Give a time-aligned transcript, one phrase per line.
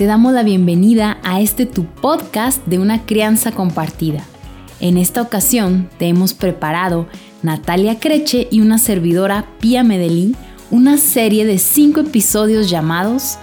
[0.00, 4.24] Te damos la bienvenida a este tu podcast de una crianza compartida.
[4.80, 7.06] En esta ocasión te hemos preparado
[7.42, 10.36] Natalia Creche y una servidora Pía Medellín
[10.70, 13.36] una serie de cinco episodios llamados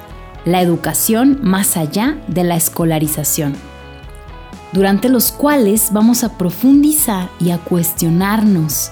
[0.45, 3.53] La educación más allá de la escolarización,
[4.73, 8.89] durante los cuales vamos a profundizar y a cuestionarnos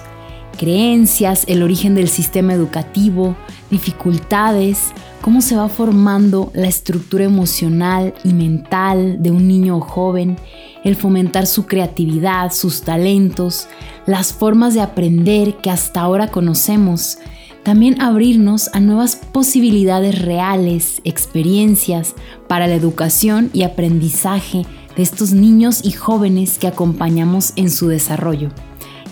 [0.56, 3.36] creencias, el origen del sistema educativo,
[3.70, 10.36] dificultades, cómo se va formando la estructura emocional y mental de un niño o joven,
[10.84, 13.68] el fomentar su creatividad, sus talentos,
[14.06, 17.18] las formas de aprender que hasta ahora conocemos,
[17.64, 22.14] también abrirnos a nuevas posibilidades reales, experiencias
[22.46, 24.64] para la educación y aprendizaje
[24.96, 28.50] de estos niños y jóvenes que acompañamos en su desarrollo,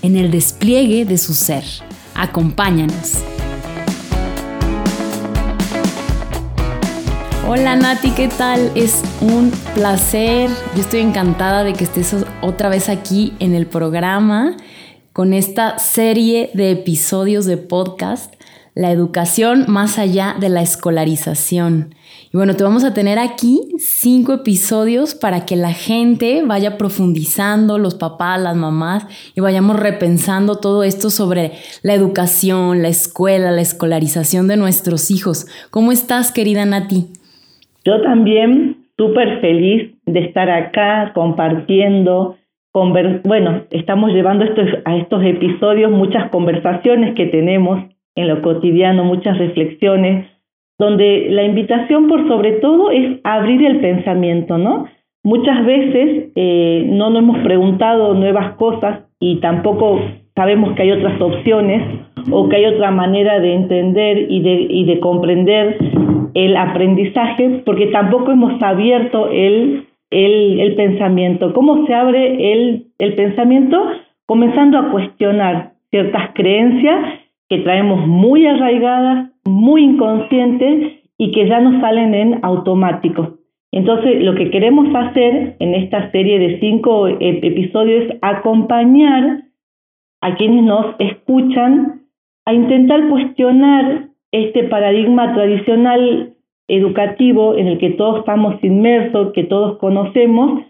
[0.05, 1.65] en el despliegue de su ser.
[2.15, 3.23] Acompáñanos.
[7.49, 8.71] Hola Nati, ¿qué tal?
[8.75, 10.51] Es un placer.
[10.75, 14.59] Yo estoy encantada de que estés otra vez aquí en el programa
[15.15, 18.35] con esta serie de episodios de podcast,
[18.75, 21.95] La educación más allá de la escolarización.
[22.33, 27.79] Y bueno, te vamos a tener aquí cinco episodios para que la gente vaya profundizando,
[27.79, 31.53] los papás, las mamás, y vayamos repensando todo esto sobre
[31.85, 35.47] la educación, la escuela, la escolarización de nuestros hijos.
[35.71, 37.07] ¿Cómo estás, querida Nati?
[37.85, 42.37] Yo también súper feliz de estar acá compartiendo,
[42.73, 49.39] bueno, estamos llevando estos, a estos episodios muchas conversaciones que tenemos en lo cotidiano, muchas
[49.39, 50.27] reflexiones,
[50.79, 54.87] donde la invitación por sobre todo es abrir el pensamiento, ¿no?
[55.23, 60.01] Muchas veces eh, no nos hemos preguntado nuevas cosas y tampoco
[60.35, 61.83] sabemos que hay otras opciones
[62.31, 65.79] o que hay otra manera de entender y de, y de comprender
[66.35, 71.55] el aprendizaje, porque tampoco hemos abierto el, el, el pensamiento.
[71.55, 73.83] ¿Cómo se abre el, el pensamiento?
[74.27, 81.81] Comenzando a cuestionar ciertas creencias que traemos muy arraigadas, muy inconscientes y que ya nos
[81.81, 83.39] salen en automático.
[83.73, 89.43] Entonces, lo que queremos hacer en esta serie de cinco episodios es acompañar
[90.21, 92.03] a quienes nos escuchan
[92.47, 96.35] a intentar cuestionar este paradigma tradicional
[96.69, 100.63] educativo en el que todos estamos inmersos, que todos conocemos,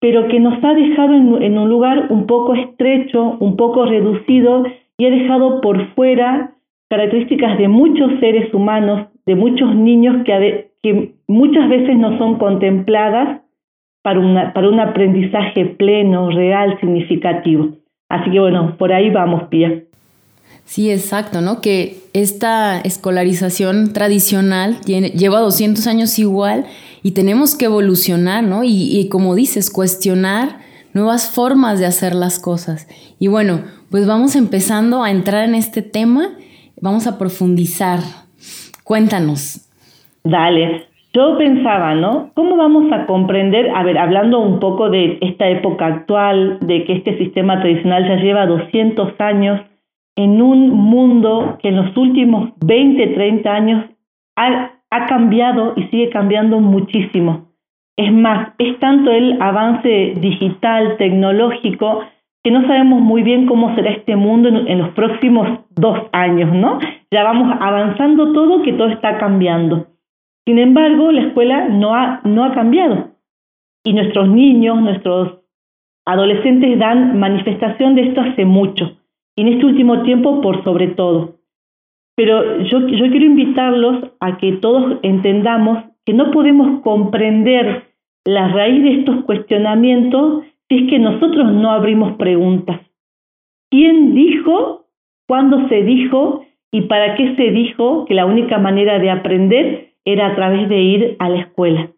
[0.00, 4.64] pero que nos ha dejado en, un lugar un poco estrecho, un poco reducido
[5.02, 6.52] y ha dejado por fuera
[6.88, 13.40] características de muchos seres humanos, de muchos niños que, que muchas veces no son contempladas
[14.02, 17.70] para, para un aprendizaje pleno, real, significativo.
[18.08, 19.82] Así que bueno, por ahí vamos, Pía.
[20.66, 21.60] Sí, exacto, ¿no?
[21.60, 26.66] Que esta escolarización tradicional lleva 200 años igual
[27.02, 28.62] y tenemos que evolucionar, ¿no?
[28.62, 30.60] Y, y, como dices, cuestionar
[30.94, 32.86] nuevas formas de hacer las cosas.
[33.18, 33.60] Y bueno,
[33.90, 36.28] pues vamos empezando a entrar en este tema,
[36.80, 38.00] vamos a profundizar.
[38.84, 39.68] Cuéntanos.
[40.24, 40.86] Dale.
[41.14, 42.30] Yo pensaba, ¿no?
[42.34, 46.94] ¿Cómo vamos a comprender, a ver, hablando un poco de esta época actual, de que
[46.94, 49.60] este sistema tradicional ya lleva 200 años
[50.16, 53.84] en un mundo que en los últimos 20, 30 años
[54.36, 57.51] ha, ha cambiado y sigue cambiando muchísimo.
[57.96, 62.04] Es más, es tanto el avance digital, tecnológico,
[62.42, 66.78] que no sabemos muy bien cómo será este mundo en, los próximos dos años, ¿no?
[67.10, 69.86] Ya vamos avanzando todo, que todo está cambiando.
[70.44, 73.12] Sin embargo, la escuela no ha, no ha cambiado
[73.84, 75.40] y nuestros niños, nuestros
[76.04, 78.98] adolescentes dan manifestación de esto hace mucho
[79.36, 81.36] y en este último tiempo por sobre todo.
[82.16, 87.84] Pero yo, yo quiero invitarlos a que todos entendamos que no podemos comprender
[88.24, 92.80] la raíz de estos cuestionamientos si es que nosotros no abrimos preguntas.
[93.70, 94.86] ¿Quién dijo?
[95.28, 96.44] ¿Cuándo se dijo?
[96.72, 100.80] ¿Y para qué se dijo que la única manera de aprender era a través de
[100.80, 101.90] ir a la escuela.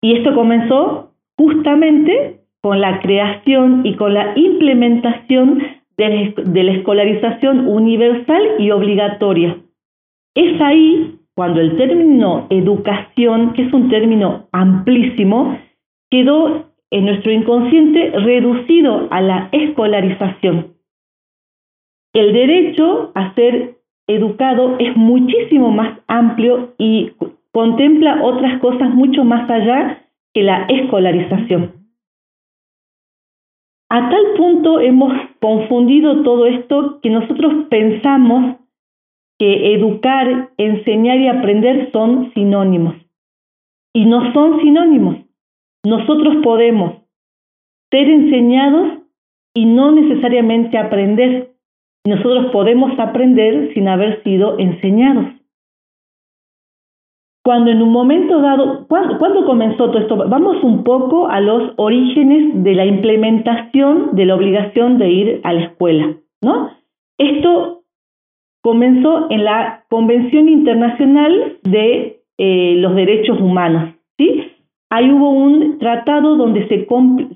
[0.00, 5.62] Y esto comenzó justamente con la creación y con la implementación
[5.96, 9.58] de la escolarización universal y obligatoria.
[10.34, 15.56] Es ahí cuando el término educación, que es un término amplísimo,
[16.10, 20.74] quedó en nuestro inconsciente reducido a la escolarización.
[22.12, 23.76] El derecho a ser
[24.08, 27.12] educado es muchísimo más amplio y
[27.52, 31.72] contempla otras cosas mucho más allá que la escolarización.
[33.90, 38.56] A tal punto hemos confundido todo esto que nosotros pensamos
[39.38, 42.96] que educar, enseñar y aprender son sinónimos.
[43.94, 45.16] Y no son sinónimos.
[45.84, 46.94] Nosotros podemos
[47.90, 48.98] ser enseñados
[49.54, 51.52] y no necesariamente aprender.
[52.06, 55.26] Nosotros podemos aprender sin haber sido enseñados.
[57.44, 60.16] Cuando en un momento dado, ¿cuándo, comenzó todo esto?
[60.16, 65.54] Vamos un poco a los orígenes de la implementación de la obligación de ir a
[65.54, 66.70] la escuela, ¿no?
[67.16, 67.77] Esto
[68.62, 74.52] comenzó en la Convención Internacional de eh, los Derechos Humanos, ¿sí?
[74.90, 76.86] Ahí hubo un tratado donde se,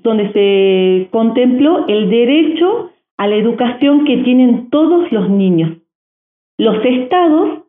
[0.01, 5.77] donde se contempló el derecho a la educación que tienen todos los niños.
[6.57, 7.63] Los estados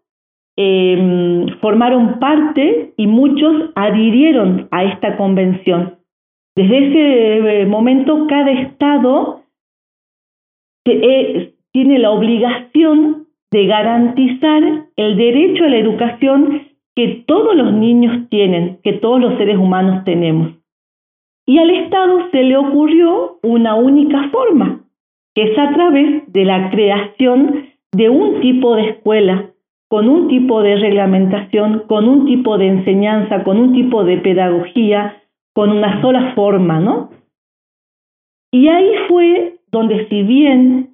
[0.56, 5.98] eh, formaron parte y muchos adhirieron a esta convención.
[6.56, 9.42] Desde ese eh, momento, cada estado
[10.86, 13.23] eh, tiene la obligación
[13.54, 16.62] de garantizar el derecho a la educación
[16.96, 20.54] que todos los niños tienen, que todos los seres humanos tenemos.
[21.46, 24.80] Y al Estado se le ocurrió una única forma,
[25.36, 29.52] que es a través de la creación de un tipo de escuela
[29.88, 35.22] con un tipo de reglamentación, con un tipo de enseñanza, con un tipo de pedagogía,
[35.54, 37.10] con una sola forma, ¿no?
[38.50, 40.93] Y ahí fue donde si bien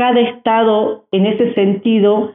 [0.00, 2.32] cada estado en ese sentido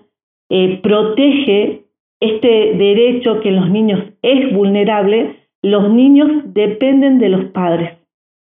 [0.51, 1.85] eh, protege
[2.19, 7.97] este derecho que en los niños es vulnerable, los niños dependen de los padres.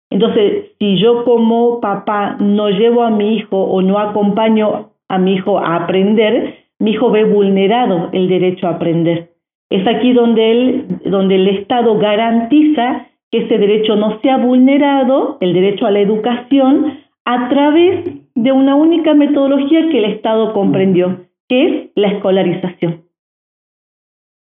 [0.09, 5.35] Entonces, si yo como papá no llevo a mi hijo o no acompaño a mi
[5.35, 9.33] hijo a aprender, mi hijo ve vulnerado el derecho a aprender.
[9.69, 15.85] Es aquí donde, donde el Estado garantiza que ese derecho no sea vulnerado, el derecho
[15.85, 18.05] a la educación, a través
[18.35, 23.05] de una única metodología que el Estado comprendió, que es la escolarización.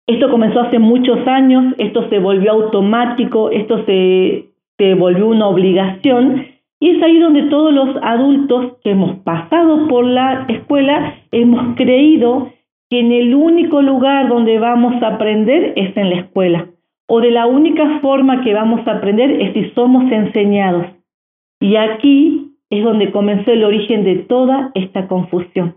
[0.06, 4.50] Esto comenzó hace muchos años, esto se volvió automático, esto se,
[4.98, 6.46] volvió una obligación
[6.78, 12.52] y es ahí donde todos los adultos que hemos pasado por la escuela hemos creído
[12.90, 16.68] que en el único lugar donde vamos a aprender es en la escuela.
[17.06, 20.86] O de la única forma que vamos a aprender es si somos enseñados.
[21.60, 25.76] Y aquí es donde comenzó el origen de toda esta confusión.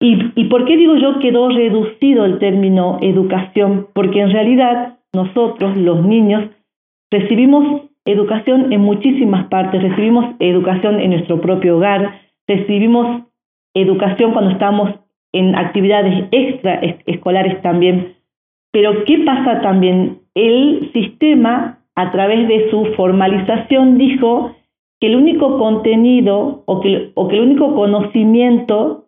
[0.00, 3.88] ¿Y, ¿Y por qué digo yo quedó reducido el término educación?
[3.94, 6.50] Porque en realidad nosotros, los niños,
[7.10, 9.82] recibimos educación en muchísimas partes.
[9.82, 13.22] Recibimos educación en nuestro propio hogar, recibimos
[13.74, 14.90] educación cuando estamos
[15.32, 18.16] en actividades extraescolares también.
[18.72, 20.20] Pero ¿qué pasa también?
[20.34, 24.56] El sistema, a través de su formalización, dijo
[25.00, 29.04] que el único contenido o que, o que el único conocimiento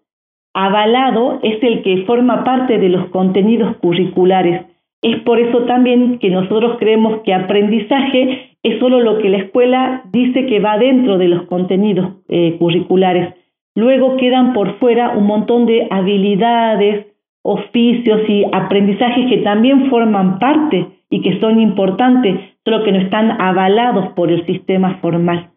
[0.54, 4.66] avalado es el que forma parte de los contenidos curriculares.
[5.02, 10.02] Es por eso también que nosotros creemos que aprendizaje es solo lo que la escuela
[10.12, 13.34] dice que va dentro de los contenidos eh, curriculares.
[13.74, 17.06] Luego quedan por fuera un montón de habilidades,
[17.42, 23.40] oficios y aprendizajes que también forman parte y que son importantes, solo que no están
[23.40, 25.50] avalados por el sistema formal.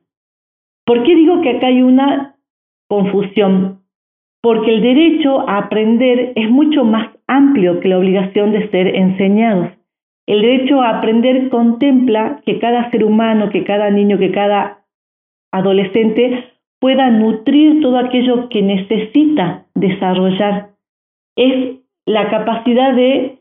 [0.85, 2.35] ¿Por qué digo que acá hay una
[2.89, 3.81] confusión?
[4.41, 9.71] Porque el derecho a aprender es mucho más amplio que la obligación de ser enseñados.
[10.25, 14.85] El derecho a aprender contempla que cada ser humano, que cada niño, que cada
[15.51, 16.45] adolescente
[16.79, 20.71] pueda nutrir todo aquello que necesita desarrollar.
[21.37, 23.39] Es la capacidad de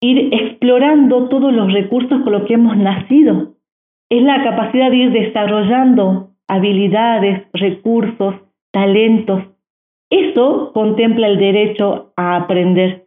[0.00, 3.54] ir explorando todos los recursos con los que hemos nacido.
[4.10, 8.34] Es la capacidad de ir desarrollando habilidades, recursos,
[8.72, 9.42] talentos.
[10.10, 13.06] Eso contempla el derecho a aprender.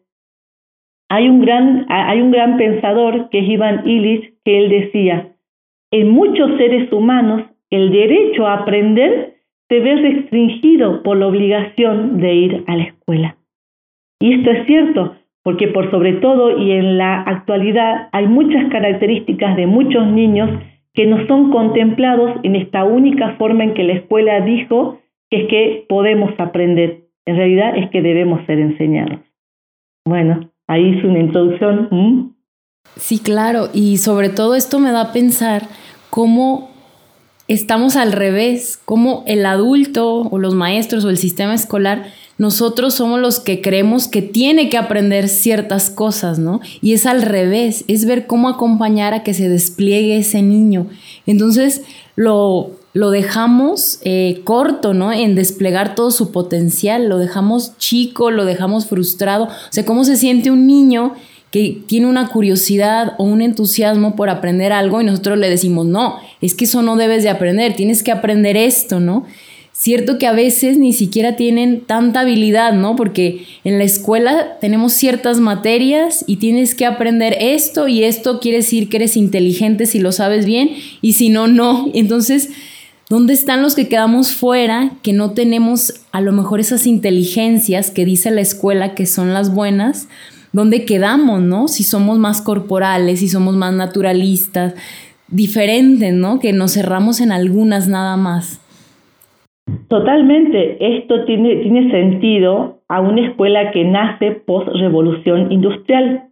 [1.09, 5.35] Hay un gran, hay un gran pensador que es Ivan Illich que él decía,
[5.91, 9.35] en muchos seres humanos el derecho a aprender
[9.69, 13.37] se ve restringido por la obligación de ir a la escuela.
[14.19, 19.55] Y esto es cierto, porque por sobre todo y en la actualidad hay muchas características
[19.55, 20.49] de muchos niños
[20.95, 24.99] que no son contemplados en esta única forma en que la escuela dijo
[25.29, 27.03] que es que podemos aprender.
[27.25, 29.19] En realidad es que debemos ser enseñados.
[30.05, 32.35] Bueno, ahí es una introducción.
[32.95, 35.63] Sí, claro, y sobre todo esto me da a pensar
[36.09, 36.69] cómo
[37.47, 42.05] estamos al revés, cómo el adulto o los maestros o el sistema escolar,
[42.37, 46.59] nosotros somos los que creemos que tiene que aprender ciertas cosas, ¿no?
[46.81, 50.87] Y es al revés, es ver cómo acompañar a que se despliegue ese niño.
[51.25, 51.81] Entonces,
[52.15, 55.11] lo lo dejamos eh, corto, ¿no?
[55.11, 59.43] En desplegar todo su potencial, lo dejamos chico, lo dejamos frustrado.
[59.47, 61.13] O sea, ¿cómo se siente un niño
[61.51, 66.19] que tiene una curiosidad o un entusiasmo por aprender algo y nosotros le decimos, no,
[66.39, 69.25] es que eso no debes de aprender, tienes que aprender esto, ¿no?
[69.77, 72.95] Cierto que a veces ni siquiera tienen tanta habilidad, ¿no?
[72.95, 78.59] Porque en la escuela tenemos ciertas materias y tienes que aprender esto y esto quiere
[78.59, 80.69] decir que eres inteligente si lo sabes bien
[81.01, 81.91] y si no, no.
[81.93, 82.51] Entonces,
[83.09, 88.05] ¿dónde están los que quedamos fuera, que no tenemos a lo mejor esas inteligencias que
[88.05, 90.07] dice la escuela que son las buenas?
[90.53, 91.67] ¿Dónde quedamos, no?
[91.67, 94.73] Si somos más corporales, si somos más naturalistas,
[95.27, 96.39] diferentes, ¿no?
[96.39, 98.61] Que nos cerramos en algunas nada más.
[99.87, 106.29] Totalmente, esto tiene, tiene sentido a una escuela que nace post-revolución industrial,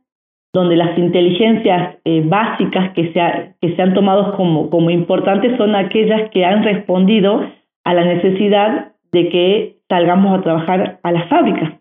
[0.53, 5.75] donde las inteligencias eh, básicas que se, que se han tomado como, como importantes son
[5.75, 7.45] aquellas que han respondido
[7.83, 11.73] a la necesidad de que salgamos a trabajar a las fábricas.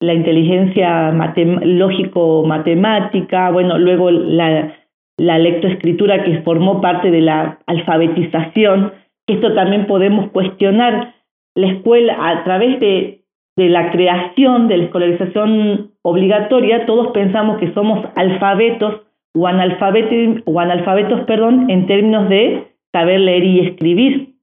[0.00, 4.72] La inteligencia lógico-matemática, bueno, luego la,
[5.16, 8.92] la lectoescritura que formó parte de la alfabetización
[9.28, 11.14] esto también podemos cuestionar
[11.54, 13.14] la escuela a través de,
[13.56, 19.02] la creación de la escolarización obligatoria, todos pensamos que somos alfabetos
[19.34, 24.34] o analfabetos, o analfabetos perdón, en términos de saber leer y escribir.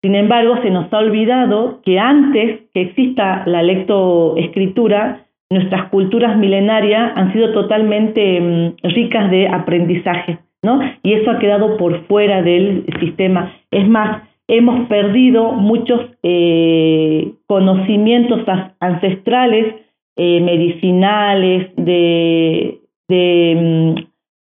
[0.00, 7.12] Sin embargo, se nos ha olvidado que antes que exista la lectoescritura, nuestras culturas milenarias
[7.16, 10.38] han sido totalmente mm, ricas de aprendizaje.
[10.62, 10.80] ¿No?
[11.02, 13.52] Y eso ha quedado por fuera del sistema.
[13.70, 18.40] Es más, hemos perdido muchos eh, conocimientos
[18.80, 19.74] ancestrales,
[20.16, 23.94] eh, medicinales, de, mm,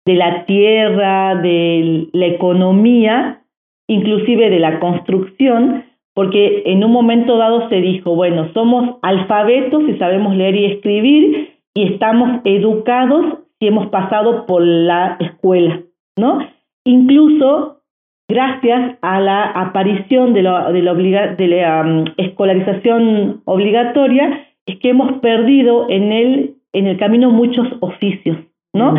[0.07, 3.43] de la tierra, de la economía,
[3.87, 5.85] inclusive de la construcción,
[6.15, 11.51] porque en un momento dado se dijo, bueno, somos alfabetos y sabemos leer y escribir
[11.75, 15.83] y estamos educados si hemos pasado por la escuela.
[16.19, 16.39] ¿No?
[16.85, 17.79] Incluso
[18.29, 20.95] gracias a la aparición de, de la,
[21.35, 27.67] de la um, escolarización obligatoria, es que hemos perdido en el, en el camino muchos
[27.81, 28.37] oficios,
[28.75, 28.95] ¿no?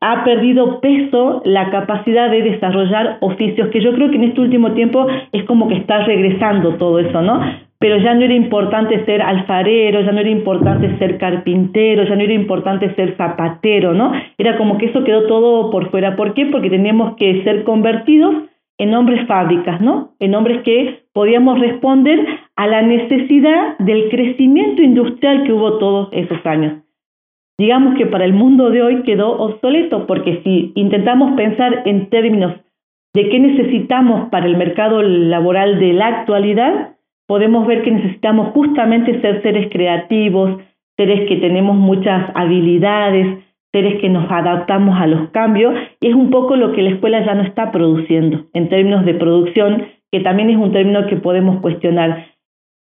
[0.00, 4.72] ha perdido peso la capacidad de desarrollar oficios, que yo creo que en este último
[4.72, 7.65] tiempo es como que está regresando todo eso, ¿no?
[7.78, 12.22] Pero ya no era importante ser alfarero, ya no era importante ser carpintero, ya no
[12.22, 14.12] era importante ser zapatero, ¿no?
[14.38, 16.16] Era como que eso quedó todo por fuera.
[16.16, 16.46] ¿Por qué?
[16.46, 18.34] Porque teníamos que ser convertidos
[18.78, 20.12] en hombres fábricas, ¿no?
[20.20, 26.44] En hombres que podíamos responder a la necesidad del crecimiento industrial que hubo todos esos
[26.44, 26.82] años.
[27.58, 32.54] Digamos que para el mundo de hoy quedó obsoleto, porque si intentamos pensar en términos
[33.14, 36.95] de qué necesitamos para el mercado laboral de la actualidad,
[37.26, 40.60] podemos ver que necesitamos justamente ser seres creativos,
[40.96, 46.30] seres que tenemos muchas habilidades, seres que nos adaptamos a los cambios, y es un
[46.30, 50.50] poco lo que la escuela ya no está produciendo en términos de producción, que también
[50.50, 52.26] es un término que podemos cuestionar.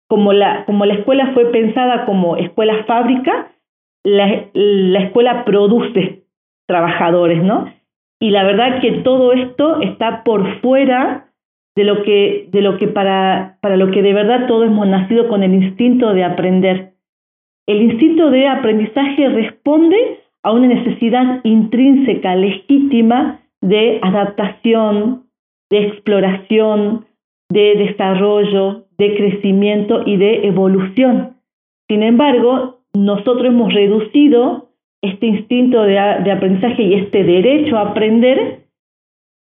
[0.08, 3.52] Como la, como la escuela fue pensada como escuela fábrica,
[4.04, 6.24] la, la escuela produce
[6.68, 7.72] trabajadores, ¿no?
[8.20, 11.29] Y la verdad que todo esto está por fuera
[11.76, 15.28] de lo que, de lo que para, para lo que de verdad todos hemos nacido
[15.28, 16.94] con el instinto de aprender.
[17.68, 25.26] El instinto de aprendizaje responde a una necesidad intrínseca, legítima, de adaptación,
[25.70, 27.06] de exploración,
[27.50, 31.38] de desarrollo, de crecimiento y de evolución.
[31.88, 34.70] Sin embargo, nosotros hemos reducido
[35.02, 38.66] este instinto de, de aprendizaje y este derecho a aprender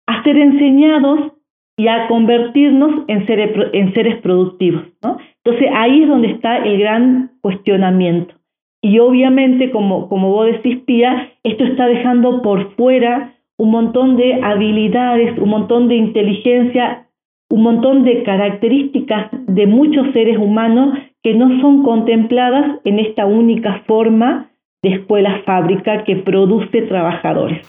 [0.08, 1.34] a ser enseñados
[1.78, 4.84] y a convertirnos en seres, en seres productivos.
[5.04, 5.18] ¿no?
[5.44, 8.34] Entonces ahí es donde está el gran cuestionamiento.
[8.82, 14.42] Y obviamente, como, como vos decís, Pía, esto está dejando por fuera un montón de
[14.44, 17.08] habilidades, un montón de inteligencia,
[17.50, 23.84] un montón de características de muchos seres humanos que no son contempladas en esta única
[23.88, 24.50] forma
[24.84, 27.66] de escuela fábrica que produce trabajadores.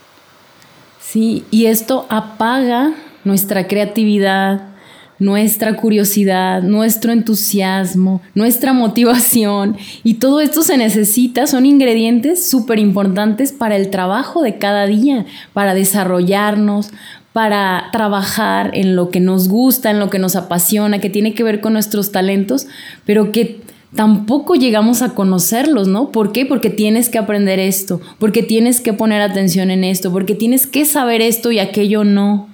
[0.99, 2.93] Sí, y esto apaga
[3.29, 4.63] nuestra creatividad,
[5.19, 13.53] nuestra curiosidad, nuestro entusiasmo, nuestra motivación y todo esto se necesita, son ingredientes súper importantes
[13.53, 16.91] para el trabajo de cada día, para desarrollarnos,
[17.33, 21.43] para trabajar en lo que nos gusta, en lo que nos apasiona, que tiene que
[21.43, 22.67] ver con nuestros talentos,
[23.05, 23.61] pero que
[23.95, 26.11] tampoco llegamos a conocerlos, ¿no?
[26.11, 26.47] ¿Por qué?
[26.47, 30.85] Porque tienes que aprender esto, porque tienes que poner atención en esto, porque tienes que
[30.85, 32.48] saber esto y aquello no.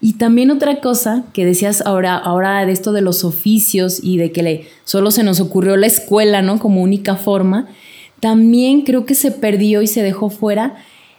[0.00, 4.30] Y también otra cosa que decías ahora, ahora de esto de los oficios y de
[4.30, 6.60] que le, solo se nos ocurrió la escuela, ¿no?
[6.60, 7.66] Como única forma,
[8.20, 10.76] también creo que se perdió y se dejó fuera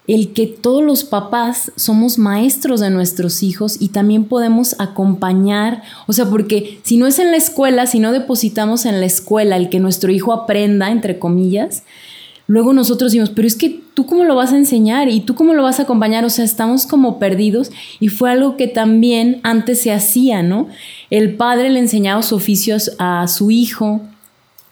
[0.09, 6.13] el que todos los papás somos maestros de nuestros hijos y también podemos acompañar, o
[6.13, 9.69] sea, porque si no es en la escuela, si no depositamos en la escuela el
[9.69, 11.83] que nuestro hijo aprenda, entre comillas,
[12.50, 15.53] luego nosotros decimos, pero es que tú cómo lo vas a enseñar y tú cómo
[15.53, 19.84] lo vas a acompañar, o sea, estamos como perdidos y fue algo que también antes
[19.84, 20.68] se hacía, ¿no?
[21.12, 24.01] El padre le enseñaba sus oficios a su hijo,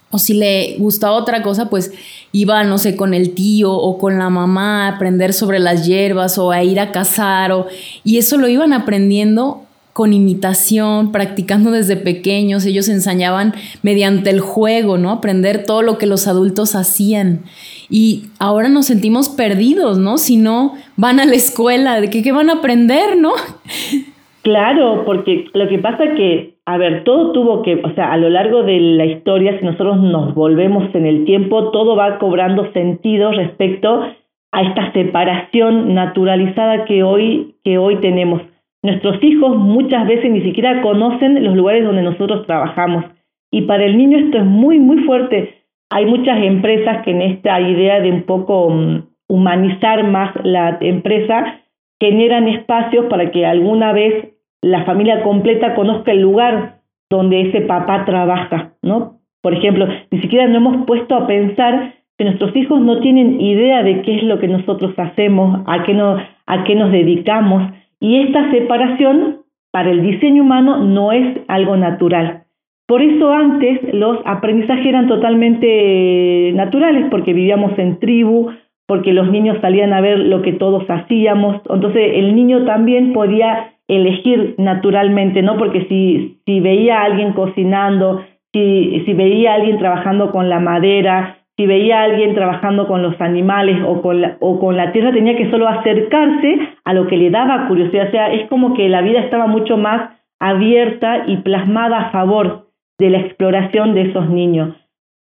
[0.10, 1.92] o si le gustaba otra cosa, pues
[2.32, 6.40] iba, no sé, con el tío o con la mamá a aprender sobre las hierbas
[6.40, 7.52] o a ir a cazar.
[7.52, 7.68] O,
[8.04, 9.67] y eso lo iban aprendiendo
[9.98, 12.68] con imitación, practicando desde pequeños.
[12.68, 15.10] Ellos enseñaban mediante el juego, ¿no?
[15.10, 17.40] Aprender todo lo que los adultos hacían.
[17.90, 20.20] Y ahora nos sentimos perdidos, ¿no?
[20.20, 23.32] Si no van a la escuela, ¿de qué, qué van a aprender, no?
[24.44, 28.30] Claro, porque lo que pasa que a ver, todo tuvo que, o sea, a lo
[28.30, 33.32] largo de la historia, si nosotros nos volvemos en el tiempo, todo va cobrando sentido
[33.32, 34.04] respecto
[34.52, 38.44] a esta separación naturalizada que hoy, que hoy tenemos.
[38.84, 43.06] Nuestros hijos muchas veces ni siquiera conocen los lugares donde nosotros trabajamos.
[43.52, 45.56] Y para el niño esto es muy, muy fuerte.
[45.90, 51.62] Hay muchas empresas que en esta idea de un poco mm, humanizar más la empresa
[52.00, 58.06] generan espacios para que alguna vez la familia completa conozca el lugar donde ese papá
[58.06, 59.20] trabaja, ¿no?
[59.42, 63.84] Por ejemplo, ni siquiera nos hemos puesto a pensar que nuestros hijos no tienen idea
[63.84, 68.22] de qué es lo que nosotros hacemos, a qué, no, a qué nos dedicamos, y
[68.22, 72.44] esta separación para el diseño humano no es algo natural.
[72.88, 78.52] Por eso antes los aprendizajes eran totalmente naturales, porque vivíamos en tribu,
[78.88, 83.74] porque los niños salían a ver lo que todos hacíamos, entonces el niño también podía
[83.90, 85.58] elegir naturalmente, ¿no?
[85.58, 90.60] Porque si, si veía a alguien cocinando, si, si veía a alguien trabajando con la
[90.60, 94.92] madera, si veía a alguien trabajando con los animales o con, la, o con la
[94.92, 98.08] tierra, tenía que solo acercarse a lo que le daba curiosidad.
[98.08, 102.68] O sea, es como que la vida estaba mucho más abierta y plasmada a favor
[103.00, 104.76] de la exploración de esos niños.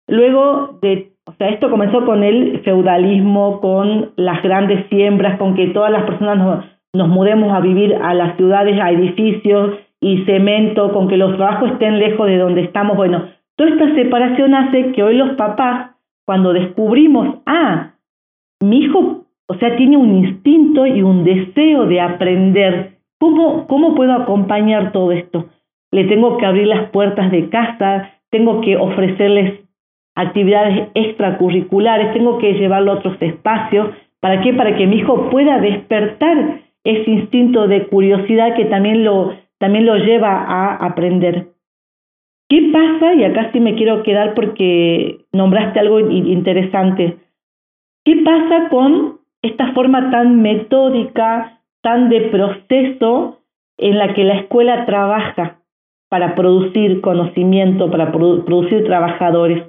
[0.07, 5.67] Luego de, o sea, esto comenzó con el feudalismo, con las grandes siembras, con que
[5.67, 10.91] todas las personas nos, nos mudemos a vivir a las ciudades, a edificios y cemento,
[10.91, 12.97] con que los trabajos estén lejos de donde estamos.
[12.97, 13.23] Bueno,
[13.55, 15.92] toda esta separación hace que hoy los papás,
[16.25, 17.93] cuando descubrimos, ah,
[18.61, 24.13] mi hijo, o sea, tiene un instinto y un deseo de aprender, ¿cómo, cómo puedo
[24.13, 25.47] acompañar todo esto?
[25.91, 29.59] Le tengo que abrir las puertas de casa, tengo que ofrecerles
[30.15, 33.89] actividades extracurriculares, tengo que llevarlo a otros espacios.
[34.19, 34.53] ¿Para qué?
[34.53, 39.97] Para que mi hijo pueda despertar ese instinto de curiosidad que también lo, también lo
[39.97, 41.52] lleva a aprender.
[42.53, 43.15] ¿Qué pasa?
[43.15, 47.17] Y acá sí me quiero quedar porque nombraste algo interesante.
[48.05, 53.39] ¿Qué pasa con esta forma tan metódica, tan de proceso
[53.79, 55.61] en la que la escuela trabaja
[56.09, 59.63] para producir conocimiento, para producir trabajadores?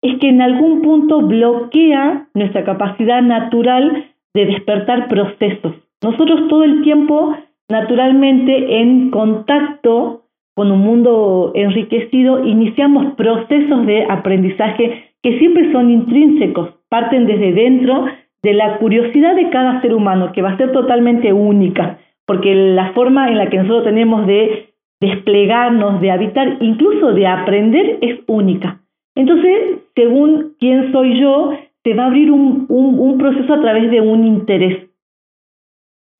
[0.00, 5.74] Es que en algún punto bloquea nuestra capacidad natural de despertar procesos.
[6.02, 7.36] Nosotros todo el tiempo,
[7.68, 10.19] naturalmente, en contacto
[10.60, 18.04] con un mundo enriquecido, iniciamos procesos de aprendizaje que siempre son intrínsecos, parten desde dentro
[18.42, 22.92] de la curiosidad de cada ser humano, que va a ser totalmente única, porque la
[22.92, 28.82] forma en la que nosotros tenemos de desplegarnos, de habitar, incluso de aprender, es única.
[29.14, 34.02] Entonces, según quién soy yo, se va a abrir un, un proceso a través de
[34.02, 34.89] un interés.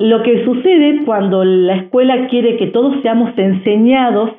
[0.00, 4.30] Lo que sucede cuando la escuela quiere que todos seamos enseñados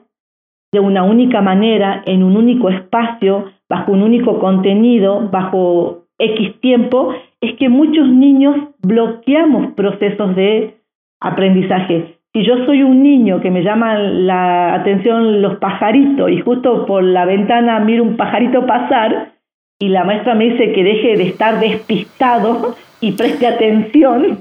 [0.72, 7.14] de una única manera, en un único espacio, bajo un único contenido, bajo X tiempo,
[7.42, 10.78] es que muchos niños bloqueamos procesos de
[11.20, 12.16] aprendizaje.
[12.34, 17.04] Si yo soy un niño que me llama la atención los pajaritos y justo por
[17.04, 19.34] la ventana miro un pajarito pasar
[19.78, 24.40] y la maestra me dice que deje de estar despistado y preste atención,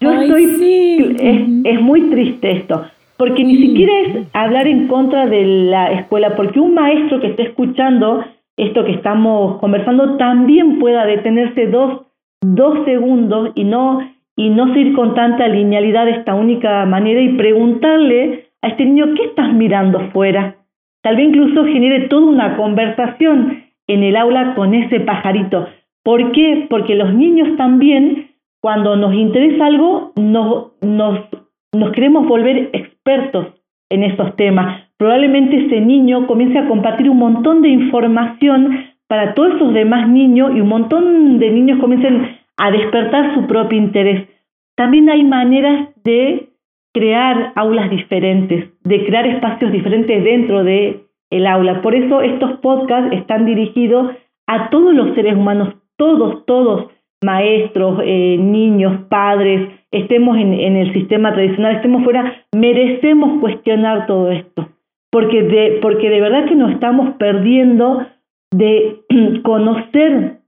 [0.00, 1.16] yo estoy,
[1.64, 2.84] es, muy triste esto,
[3.16, 7.44] porque ni siquiera es hablar en contra de la escuela, porque un maestro que esté
[7.44, 8.24] escuchando
[8.56, 12.06] esto que estamos conversando también pueda detenerse dos,
[12.40, 14.00] dos segundos y no,
[14.34, 19.14] y no seguir con tanta linealidad de esta única manera y preguntarle a este niño,
[19.14, 20.56] ¿qué estás mirando fuera?
[21.02, 25.68] Tal vez incluso genere toda una conversación en el aula con ese pajarito.
[26.02, 26.66] ¿Por qué?
[26.68, 28.30] Porque los niños también
[28.66, 31.20] cuando nos interesa algo, nos, nos,
[31.72, 33.46] nos queremos volver expertos
[33.88, 34.90] en esos temas.
[34.96, 40.50] Probablemente ese niño comience a compartir un montón de información para todos esos demás niños
[40.52, 44.28] y un montón de niños comiencen a despertar su propio interés.
[44.74, 46.48] También hay maneras de
[46.92, 51.82] crear aulas diferentes, de crear espacios diferentes dentro de el aula.
[51.82, 54.10] Por eso estos podcasts están dirigidos
[54.48, 60.92] a todos los seres humanos, todos, todos, maestros, eh, niños, padres, estemos en, en, el
[60.92, 64.68] sistema tradicional, estemos fuera, merecemos cuestionar todo esto,
[65.10, 68.06] porque de, porque de verdad que nos estamos perdiendo
[68.52, 69.02] de
[69.42, 70.40] conocer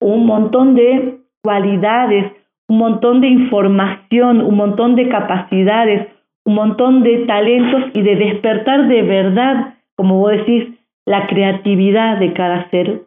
[0.00, 2.32] un montón de cualidades,
[2.68, 6.08] un montón de información, un montón de capacidades,
[6.44, 10.68] un montón de talentos y de despertar de verdad, como vos decís,
[11.06, 13.02] la creatividad de cada ser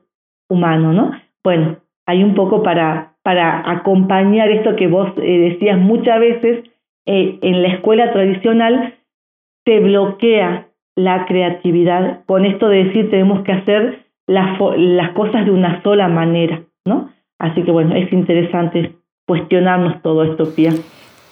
[0.50, 1.12] humano, ¿no?
[1.44, 6.64] Bueno, hay un poco para, para acompañar esto que vos eh, decías muchas veces,
[7.06, 8.96] eh, en la escuela tradicional
[9.66, 15.52] se bloquea la creatividad con esto de decir tenemos que hacer las, las cosas de
[15.52, 17.12] una sola manera, ¿no?
[17.40, 18.96] Así que bueno, es interesante
[19.28, 20.74] cuestionarnos todo esto, Pía.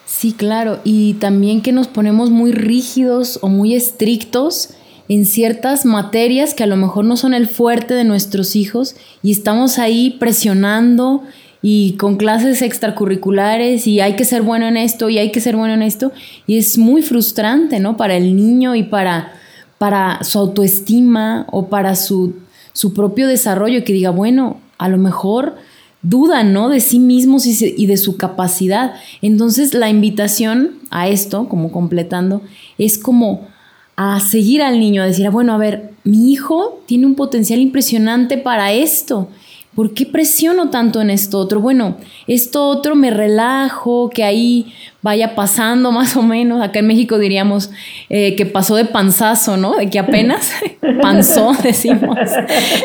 [0.05, 6.53] Sí, claro, y también que nos ponemos muy rígidos o muy estrictos en ciertas materias
[6.53, 11.23] que a lo mejor no son el fuerte de nuestros hijos y estamos ahí presionando
[11.61, 15.55] y con clases extracurriculares y hay que ser bueno en esto y hay que ser
[15.55, 16.11] bueno en esto
[16.47, 17.97] y es muy frustrante, ¿no?
[17.97, 19.33] Para el niño y para,
[19.77, 22.35] para su autoestima o para su,
[22.73, 25.55] su propio desarrollo que diga, bueno, a lo mejor
[26.01, 26.69] dudan, ¿no?
[26.69, 28.93] De sí mismos y, de su capacidad.
[29.21, 32.41] Entonces la invitación a esto, como completando,
[32.77, 33.47] es como
[33.95, 38.37] a seguir al niño, a decir, bueno, a ver, mi hijo tiene un potencial impresionante
[38.37, 39.29] para esto.
[39.73, 41.59] ¿Por qué presiono tanto en esto otro?
[41.59, 44.73] Bueno, esto otro me relajo, que ahí
[45.05, 46.63] vaya pasando más o menos.
[46.63, 47.69] Acá en México diríamos
[48.09, 49.75] eh, que pasó de panzazo, ¿no?
[49.75, 50.51] De que apenas
[51.01, 52.17] panzó, decimos.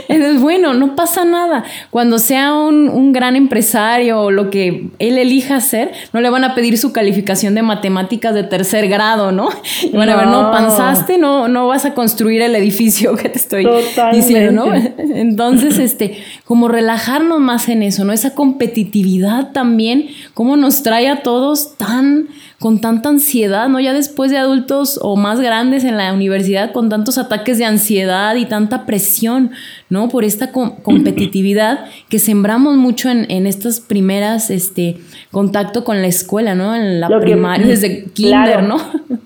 [0.06, 1.64] Entonces, bueno, no pasa nada.
[1.88, 6.44] Cuando sea un, un, gran empresario o lo que él elija hacer, no le van
[6.44, 9.48] a pedir su calificación de matemáticas de tercer grado, ¿no?
[9.82, 13.38] Y van a ver, no, panzaste, no, no vas a construir el edificio que te
[13.38, 13.66] estoy
[14.12, 14.74] diciendo, ¿no?
[14.98, 18.12] Entonces, este, como relajarnos más en eso, ¿no?
[18.12, 22.09] Esa competitividad también, cómo nos trae a todos tan
[22.58, 23.80] con tanta ansiedad, ¿no?
[23.80, 28.36] Ya después de adultos o más grandes en la universidad, con tantos ataques de ansiedad
[28.36, 29.50] y tanta presión,
[29.88, 30.08] ¿no?
[30.08, 34.96] Por esta competitividad que sembramos mucho en, en, estas primeras, este,
[35.30, 36.74] contacto con la escuela, ¿no?
[36.74, 38.76] En la primaria, desde kinder, ¿no?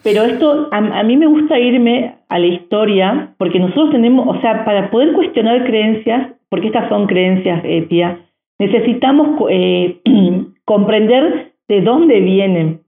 [0.02, 4.64] Pero esto, a, mí me gusta irme a la historia, porque nosotros tenemos, o sea,
[4.64, 8.20] para poder cuestionar creencias, porque estas son creencias, eh, tía,
[8.58, 10.00] necesitamos eh,
[10.64, 12.80] comprender de dónde vienen.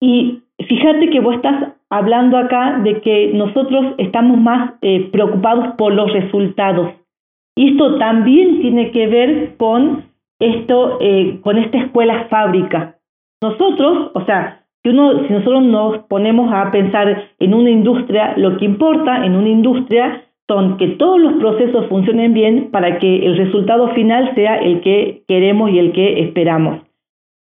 [0.00, 5.92] Y fíjate que vos estás hablando acá de que nosotros estamos más eh, preocupados por
[5.92, 6.92] los resultados.
[7.56, 10.04] Y esto también tiene que ver con
[10.38, 12.96] esto, eh, con esta escuela fábrica.
[13.42, 18.56] Nosotros, o sea, si, uno, si nosotros nos ponemos a pensar en una industria, lo
[18.56, 23.36] que importa en una industria son que todos los procesos funcionen bien para que el
[23.36, 26.80] resultado final sea el que queremos y el que esperamos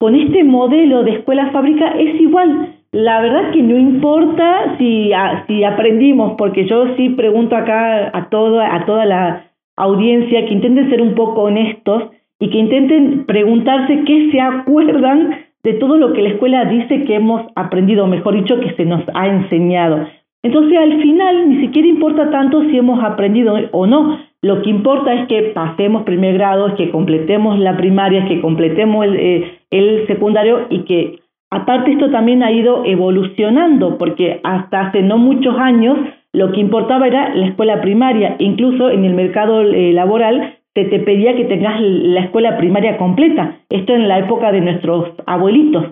[0.04, 2.74] con este modelo de escuela-fábrica es igual.
[2.92, 8.84] La verdad que no importa si, aprendimos, porque yo sí pregunto acá a, todo, a
[8.84, 12.02] toda la audiencia que intenten ser un poco honestos
[12.38, 17.14] y que intenten preguntarse qué se acuerdan de todo lo que la escuela dice que
[17.14, 20.06] hemos aprendido, mejor dicho, que se nos ha enseñado.
[20.42, 24.18] Entonces, al final, ni siquiera importa tanto si hemos aprendido o no.
[24.44, 29.16] Lo que importa es que pasemos primer grado, que completemos la primaria, que completemos el,
[29.16, 35.16] eh, el secundario y que aparte esto también ha ido evolucionando, porque hasta hace no
[35.16, 35.96] muchos años
[36.34, 40.98] lo que importaba era la escuela primaria, incluso en el mercado eh, laboral se te
[40.98, 45.86] pedía que tengas la escuela primaria completa, esto en la época de nuestros abuelitos.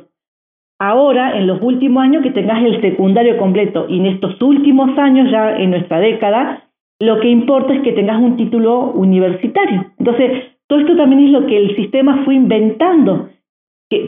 [0.79, 3.87] Ahora, en los últimos años, que tengas el secundario completo.
[3.89, 6.65] Y en estos últimos años, ya en nuestra década,
[7.03, 9.87] lo que importa es que tengas un título universitario.
[9.99, 13.29] Entonces, todo esto también es lo que el sistema fue inventando.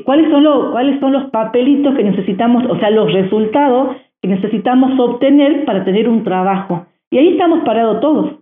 [0.05, 4.97] ¿Cuáles son, los, ¿Cuáles son los papelitos que necesitamos, o sea, los resultados que necesitamos
[4.97, 6.87] obtener para tener un trabajo?
[7.11, 8.35] Y ahí estamos parados todos.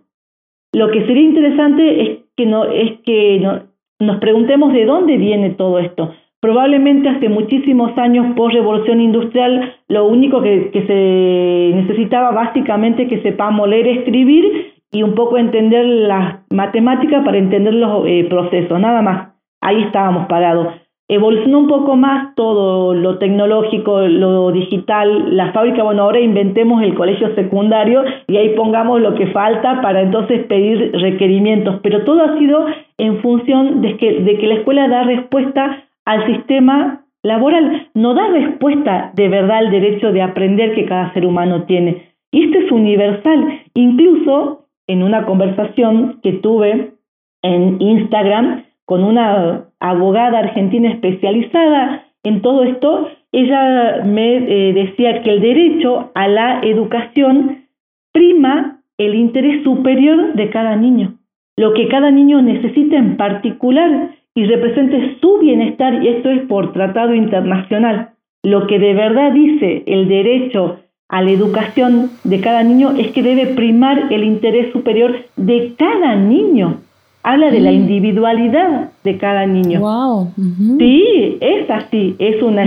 [0.71, 3.59] Lo que sería interesante es que, no, es que
[3.99, 6.13] nos preguntemos de dónde viene todo esto.
[6.43, 13.65] Probablemente hace muchísimos años post revolución industrial lo único que, se necesitaba básicamente que sepamos
[13.69, 19.29] leer, escribir y un poco entender las matemáticas para entender los eh, procesos, nada más.
[19.61, 20.67] Ahí estábamos parados.
[21.07, 26.93] evolucionó un poco más todo lo tecnológico, lo digital, la fábrica, bueno, ahora inventemos el
[26.93, 32.37] colegio secundario y ahí pongamos lo que falta para entonces pedir requerimientos, pero todo ha
[32.37, 32.65] sido
[32.97, 38.27] en función de que, de que la escuela da respuesta al sistema laboral, no da
[38.27, 42.13] respuesta de verdad al derecho de aprender que cada ser humano tiene.
[42.31, 43.61] Y esto es universal.
[43.73, 46.93] Incluso en una conversación que tuve
[47.41, 55.29] en Instagram con una abogada argentina especializada en todo esto, ella me eh, decía que
[55.29, 57.65] el derecho a la educación
[58.13, 61.17] prima el interés superior de cada niño,
[61.57, 66.73] lo que cada niño necesita en particular y represente su bienestar, y esto es por
[66.73, 68.09] tratado internacional.
[68.43, 73.21] Lo que de verdad dice el derecho a la educación de cada niño es que
[73.21, 76.77] debe primar el interés superior de cada niño.
[77.21, 77.75] Habla de la mm.
[77.75, 79.79] individualidad de cada niño.
[79.79, 80.33] Wow.
[80.77, 82.63] Sí, es así, es una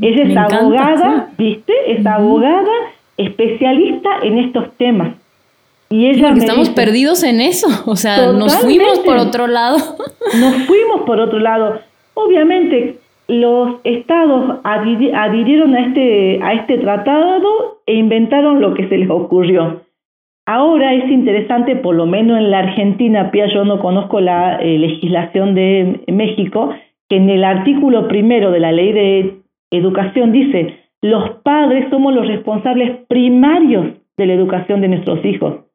[0.00, 1.72] ella es abogada, ¿viste?
[1.86, 2.72] Es abogada
[3.16, 5.14] especialista en estos temas.
[5.90, 9.78] Y ella estamos perdidos en eso, o sea, nos fuimos por otro lado.
[10.40, 11.80] Nos fuimos por otro lado.
[12.12, 12.98] Obviamente,
[13.28, 19.82] los estados adhirieron a este, a este tratado e inventaron lo que se les ocurrió.
[20.46, 24.78] Ahora es interesante, por lo menos en la Argentina, Pia, yo no conozco la eh,
[24.78, 26.74] legislación de México,
[27.08, 32.26] que en el artículo primero de la ley de educación dice, los padres somos los
[32.26, 35.67] responsables primarios de la educación de nuestros hijos.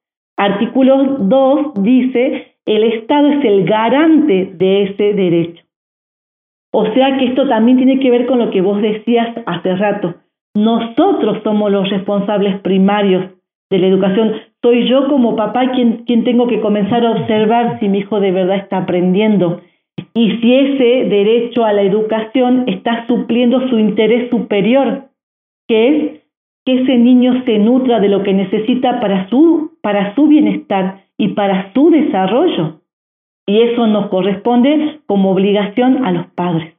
[0.44, 5.64] Artículo 2 dice, el Estado es el garante de ese derecho.
[6.74, 10.16] O sea que esto también tiene que ver con lo que vos decías hace rato.
[10.54, 13.32] Nosotros somos los responsables primarios
[13.70, 14.34] de la educación.
[14.62, 18.32] Soy yo como papá quien, quien tengo que comenzar a observar si mi hijo de
[18.32, 19.62] verdad está aprendiendo
[20.14, 25.06] y si ese derecho a la educación está supliendo su interés superior,
[25.70, 26.23] que es
[26.66, 31.30] que ese niño se nutra de lo que necesita para su, para su bienestar y
[31.30, 32.82] para su desarrollo.
[33.46, 36.74] Y eso nos corresponde como obligación a los padres.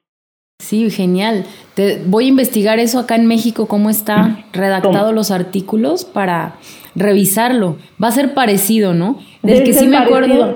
[0.59, 1.44] Sí, genial.
[1.75, 6.57] Te, voy a investigar eso acá en México, cómo está redactado los artículos para
[6.94, 7.77] revisarlo.
[8.03, 9.18] Va a ser parecido, ¿no?
[9.42, 10.55] Del que sí me acuerdo.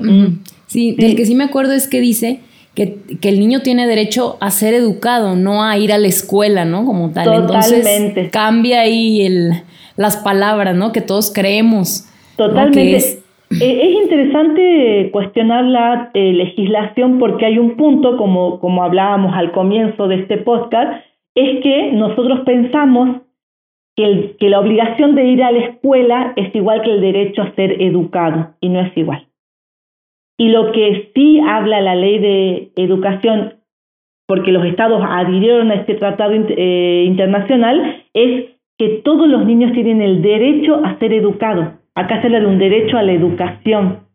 [0.67, 2.41] sí, del que sí me acuerdo es que dice
[2.79, 6.85] que, el niño tiene derecho a ser educado, no a ir a la escuela, ¿no?
[6.85, 7.25] Como tal.
[7.25, 7.97] Totalmente.
[7.97, 9.51] Entonces cambia ahí el,
[9.97, 10.93] las palabras, ¿no?
[10.93, 12.09] Que todos creemos.
[12.37, 12.97] Totalmente.
[12.97, 19.35] Es, eh, es, interesante cuestionar la eh, legislación porque hay un punto, como, como hablábamos
[19.35, 21.03] al comienzo de este podcast,
[21.35, 23.23] es que nosotros pensamos
[23.97, 27.55] que, que la obligación de ir a la escuela es igual que el derecho a
[27.55, 29.28] ser educado y no es igual.
[30.41, 33.55] Y lo que sí habla la ley de educación,
[34.29, 40.01] porque los estados adhirieron a este tratado eh, internacional, es que todos los niños tienen
[40.01, 41.67] el derecho a ser educados.
[41.97, 44.07] Acá se habla de un derecho a la educación.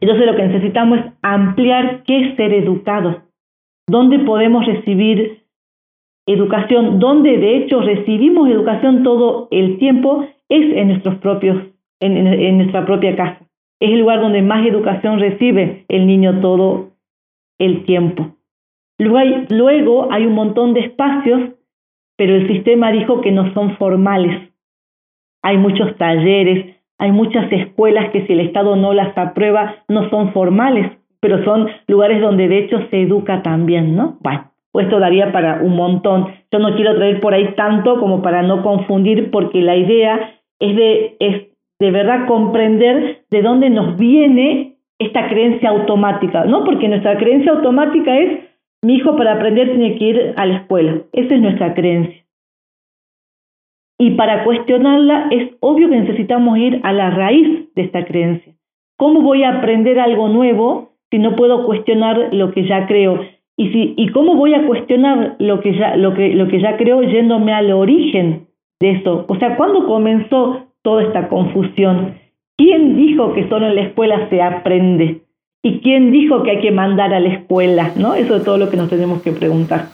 [0.00, 3.18] Entonces lo que necesitamos es ampliar qué es ser educados.
[3.88, 5.44] ¿Dónde podemos recibir
[6.26, 6.98] educación?
[6.98, 10.26] ¿Dónde de hecho recibimos educación todo el tiempo?
[10.48, 11.62] Es en nuestros propios,
[12.00, 13.49] en nuestra propia casa
[13.80, 16.90] es el lugar donde más educación recibe el niño todo
[17.58, 18.36] el tiempo.
[18.98, 21.52] Luego hay, un montón de espacios,
[22.16, 24.50] pero el sistema dijo que no son formales.
[25.42, 30.34] Hay muchos talleres, hay muchas escuelas que si el Estado no las aprueba no son
[30.34, 34.18] formales, pero son lugares donde de hecho se educa también, ¿no?
[34.20, 36.28] Bueno, pues esto daría para un montón.
[36.52, 40.76] Yo no quiero traer por ahí tanto como para no confundir, porque la idea es
[40.76, 41.16] de
[41.80, 46.64] de verdad comprender de dónde nos viene esta creencia automática, ¿no?
[46.64, 48.40] Porque nuestra creencia automática es
[48.82, 51.02] mi hijo para aprender tiene que ir a la escuela.
[51.12, 52.22] Esa es nuestra creencia.
[53.98, 58.54] Y para cuestionarla es obvio que necesitamos ir a la raíz de esta creencia.
[58.98, 63.20] ¿Cómo voy a aprender algo nuevo si no puedo cuestionar lo que ya creo?
[63.56, 66.76] Y, si, y cómo voy a cuestionar lo que, ya, lo, que, lo que ya
[66.76, 68.46] creo yéndome al origen
[68.80, 69.26] de eso.
[69.28, 72.14] O sea, ¿cuándo comenzó toda esta confusión.
[72.56, 75.22] ¿Quién dijo que solo en la escuela se aprende?
[75.62, 77.92] ¿Y quién dijo que hay que mandar a la escuela?
[77.96, 78.14] ¿no?
[78.14, 79.88] Eso es todo lo que nos tenemos que preguntar.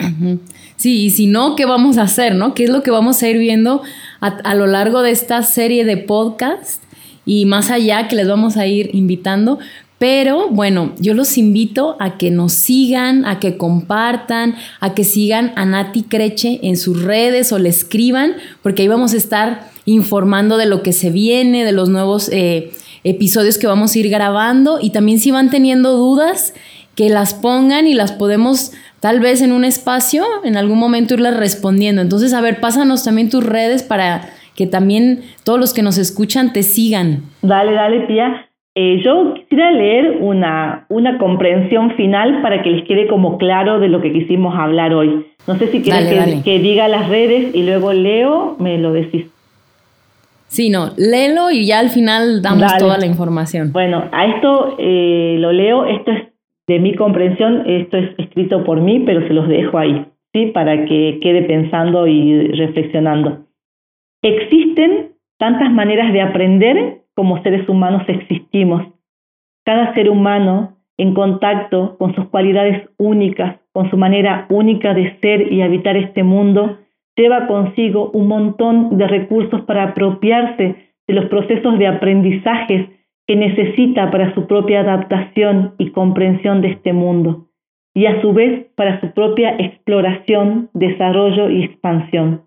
[0.77, 2.35] Sí, y si no, ¿qué vamos a hacer?
[2.35, 2.55] ¿no?
[2.55, 3.83] ¿Qué es lo que vamos a ir viendo
[4.21, 6.85] a, a lo largo de esta serie de podcast?
[7.25, 9.59] Y más allá que les vamos a ir invitando,
[9.99, 15.53] pero bueno, yo los invito a que nos sigan, a que compartan, a que sigan
[15.57, 20.59] a Nati Creche en sus redes o le escriban, porque ahí vamos a estar informando
[20.59, 22.73] de lo que se viene, de los nuevos eh,
[23.05, 26.53] episodios que vamos a ir grabando y también si van teniendo dudas,
[26.95, 31.37] que las pongan y las podemos tal vez en un espacio, en algún momento irlas
[31.37, 32.03] respondiendo.
[32.03, 36.53] Entonces, a ver, pásanos también tus redes para que también todos los que nos escuchan
[36.53, 37.23] te sigan.
[37.43, 38.49] Dale, dale, Pía.
[38.79, 43.89] Eh, yo quisiera leer una, una comprensión final para que les quede como claro de
[43.89, 45.25] lo que quisimos hablar hoy.
[45.47, 49.33] No sé si quieres que, diga las redes y luego leo, me lo decís.
[50.49, 53.73] Sí, no, léelo y ya al final damos toda la información.
[53.73, 56.25] Bueno, a esto eh, lo leo, esto es
[56.67, 60.49] de mi comprensión, esto es escrito por mí, pero se los dejo ahí, ¿sí?
[60.53, 63.39] Para que quede pensando y reflexionando.
[64.21, 68.85] Existen tantas maneras de aprender como seres humanos existimos.
[69.65, 75.53] Cada ser humano, en contacto con sus cualidades únicas, con su manera única de ser
[75.53, 76.79] y habitar este mundo,
[77.17, 80.77] lleva consigo un montón de recursos para apropiarse
[81.09, 82.89] de los procesos de aprendizajes
[83.27, 87.49] que necesita para su propia adaptación y comprensión de este mundo,
[87.95, 92.43] y a su vez para su propia exploración, desarrollo y expansión.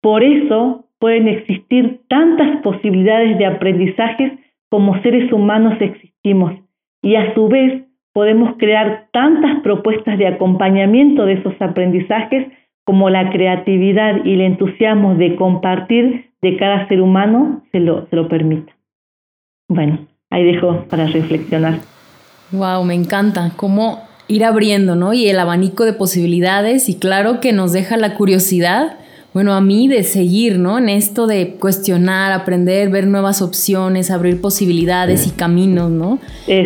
[0.00, 4.32] Por eso pueden existir tantas posibilidades de aprendizajes
[4.70, 6.52] como seres humanos existimos
[7.02, 12.48] y a su vez podemos crear tantas propuestas de acompañamiento de esos aprendizajes
[12.84, 18.16] como la creatividad y el entusiasmo de compartir de cada ser humano se lo, se
[18.16, 18.72] lo permita.
[19.68, 21.78] Bueno, ahí dejo para reflexionar.
[22.50, 25.12] Wow, me encanta cómo ir abriendo, ¿no?
[25.12, 28.98] Y el abanico de posibilidades y claro que nos deja la curiosidad
[29.38, 30.78] bueno, a mí de seguir, ¿no?
[30.78, 36.18] En esto de cuestionar, aprender, ver nuevas opciones, abrir posibilidades y caminos, ¿no?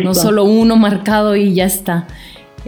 [0.03, 2.07] No solo uno marcado y ya está.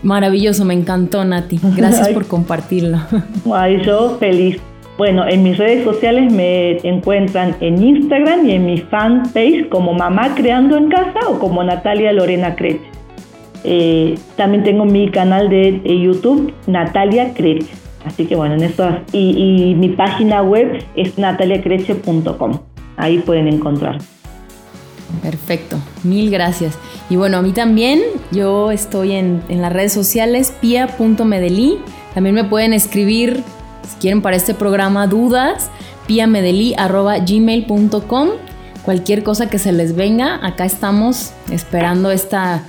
[0.04, 1.60] Maravilloso, me encantó, Nati.
[1.76, 3.00] Gracias por compartirlo.
[3.52, 4.62] Ay, yo feliz.
[4.96, 10.36] Bueno, en mis redes sociales me encuentran en Instagram y en mi fanpage como Mamá
[10.36, 12.86] Creando en Casa o como Natalia Lorena Creche.
[13.64, 17.85] Eh, también tengo mi canal de, YouTube, Natalia Creche.
[18.06, 22.60] Así que bueno, en eso y, y mi página web es nataliacreche.com.
[22.98, 23.98] Ahí pueden encontrar.
[25.22, 26.78] Perfecto, mil gracias.
[27.10, 31.78] Y bueno, a mí también, yo estoy en, en las redes sociales, pia.medellí.
[32.14, 33.42] También me pueden escribir,
[33.88, 35.72] si quieren, para este programa dudas,
[36.08, 38.30] piamedeli.gmail.com.
[38.84, 42.64] Cualquier cosa que se les venga, acá estamos esperando esta,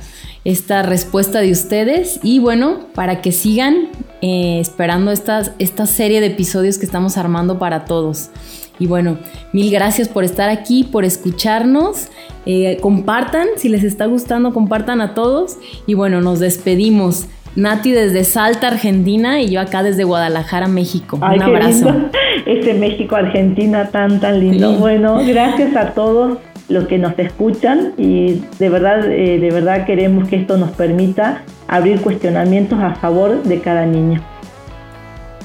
[0.45, 2.21] esta respuesta de ustedes.
[2.23, 3.89] Y bueno, para que sigan
[4.23, 8.31] eh, esperando esta, esta serie de episodios que estamos armando para todos.
[8.79, 9.19] Y bueno,
[9.53, 12.09] mil gracias por estar aquí, por escucharnos.
[12.45, 15.59] Eh, compartan, si les está gustando, compartan a todos.
[15.87, 17.27] Y bueno, nos despedimos.
[17.57, 21.17] Nati desde Salta, Argentina, y yo acá desde Guadalajara, México.
[21.17, 21.91] Un abrazo.
[22.47, 24.75] Ese México, Argentina tan, tan lindo.
[24.75, 30.29] Bueno, gracias a todos los que nos escuchan y de verdad, eh, de verdad queremos
[30.29, 34.23] que esto nos permita abrir cuestionamientos a favor de cada niño.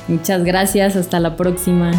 [0.08, 1.92] Muchas gracias, hasta la próxima.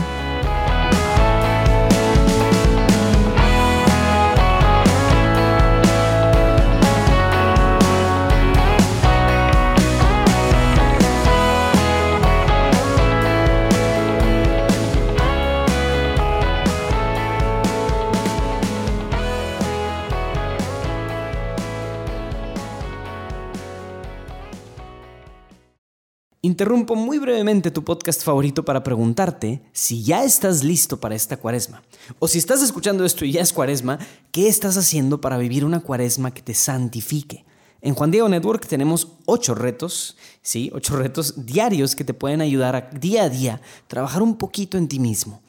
[26.45, 31.85] Interrumpo muy brevemente tu podcast favorito para preguntarte si ya estás listo para esta cuaresma.
[32.19, 34.01] O si estás escuchando esto y ya es cuaresma,
[34.33, 37.45] ¿qué estás haciendo para vivir una cuaresma que te santifique?
[37.81, 40.69] En Juan Diego Network tenemos ocho retos, ¿sí?
[40.75, 44.89] Ocho retos diarios que te pueden ayudar a día a día trabajar un poquito en
[44.89, 45.43] ti mismo.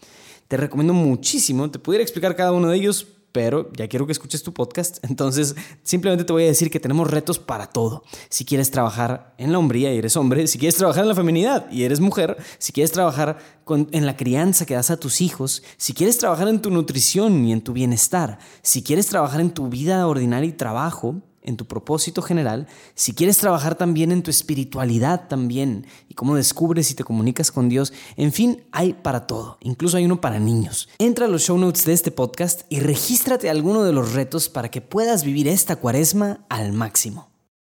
[0.47, 4.43] Te recomiendo muchísimo, te pudiera explicar cada uno de ellos, pero ya quiero que escuches
[4.43, 8.03] tu podcast, entonces simplemente te voy a decir que tenemos retos para todo.
[8.29, 11.69] Si quieres trabajar en la hombría y eres hombre, si quieres trabajar en la feminidad
[11.69, 15.93] y eres mujer, si quieres trabajar en la crianza que das a tus hijos, si
[15.93, 20.07] quieres trabajar en tu nutrición y en tu bienestar, si quieres trabajar en tu vida
[20.07, 25.85] ordinaria y trabajo, en tu propósito general, si quieres trabajar también en tu espiritualidad también
[26.09, 30.05] y cómo descubres y te comunicas con Dios, en fin, hay para todo, incluso hay
[30.05, 30.89] uno para niños.
[30.99, 34.49] Entra a los show notes de este podcast y regístrate a alguno de los retos
[34.49, 37.32] para que puedas vivir esta cuaresma al máximo.